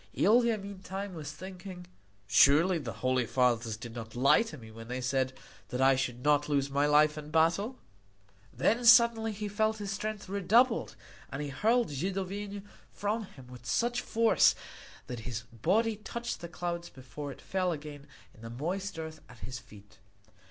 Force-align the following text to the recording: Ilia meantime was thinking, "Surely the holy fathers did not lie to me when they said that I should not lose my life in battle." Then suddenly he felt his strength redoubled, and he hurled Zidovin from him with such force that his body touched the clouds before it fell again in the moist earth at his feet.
Ilia 0.17 0.57
meantime 0.57 1.13
was 1.13 1.31
thinking, 1.31 1.85
"Surely 2.25 2.79
the 2.79 2.91
holy 3.05 3.27
fathers 3.27 3.77
did 3.77 3.93
not 3.93 4.15
lie 4.15 4.41
to 4.41 4.57
me 4.57 4.71
when 4.71 4.87
they 4.87 4.99
said 4.99 5.31
that 5.67 5.79
I 5.79 5.95
should 5.95 6.23
not 6.23 6.49
lose 6.49 6.71
my 6.71 6.87
life 6.87 7.19
in 7.19 7.29
battle." 7.29 7.77
Then 8.51 8.83
suddenly 8.83 9.31
he 9.31 9.47
felt 9.47 9.77
his 9.77 9.91
strength 9.91 10.27
redoubled, 10.27 10.95
and 11.31 11.39
he 11.43 11.49
hurled 11.49 11.91
Zidovin 11.91 12.63
from 12.91 13.25
him 13.25 13.45
with 13.45 13.67
such 13.67 14.01
force 14.01 14.55
that 15.05 15.19
his 15.29 15.41
body 15.51 15.97
touched 15.97 16.41
the 16.41 16.49
clouds 16.49 16.89
before 16.89 17.31
it 17.31 17.39
fell 17.39 17.71
again 17.71 18.07
in 18.33 18.41
the 18.41 18.49
moist 18.49 18.97
earth 18.97 19.21
at 19.29 19.41
his 19.45 19.59
feet. 19.59 19.99